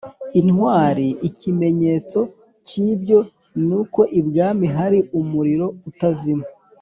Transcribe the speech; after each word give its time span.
intwari 0.39 1.07
ikimenyetso 1.27 2.19
k’ibyo 2.67 3.19
ni 3.65 3.73
uko 3.81 3.99
i 4.19 4.21
bwami 4.27 4.65
hari 4.77 4.99
umuriro 5.19 5.67
utazima 5.91 6.45